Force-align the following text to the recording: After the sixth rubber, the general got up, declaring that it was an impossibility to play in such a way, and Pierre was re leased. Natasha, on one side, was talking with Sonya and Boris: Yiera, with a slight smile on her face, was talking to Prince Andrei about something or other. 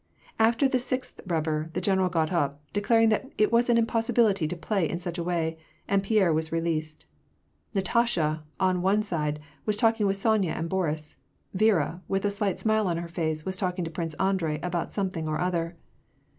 After 0.39 0.67
the 0.67 0.79
sixth 0.79 1.21
rubber, 1.27 1.69
the 1.73 1.79
general 1.79 2.09
got 2.09 2.31
up, 2.33 2.59
declaring 2.73 3.09
that 3.09 3.31
it 3.37 3.51
was 3.51 3.69
an 3.69 3.77
impossibility 3.77 4.47
to 4.47 4.55
play 4.57 4.89
in 4.89 4.97
such 4.97 5.19
a 5.19 5.23
way, 5.23 5.59
and 5.87 6.01
Pierre 6.01 6.33
was 6.33 6.51
re 6.51 6.59
leased. 6.59 7.05
Natasha, 7.75 8.43
on 8.59 8.81
one 8.81 9.03
side, 9.03 9.39
was 9.67 9.77
talking 9.77 10.07
with 10.07 10.17
Sonya 10.17 10.53
and 10.53 10.69
Boris: 10.69 11.17
Yiera, 11.55 12.01
with 12.07 12.25
a 12.25 12.31
slight 12.31 12.59
smile 12.59 12.87
on 12.87 12.97
her 12.97 13.07
face, 13.07 13.45
was 13.45 13.57
talking 13.57 13.85
to 13.85 13.91
Prince 13.91 14.15
Andrei 14.15 14.59
about 14.63 14.91
something 14.91 15.27
or 15.27 15.39
other. 15.39 15.77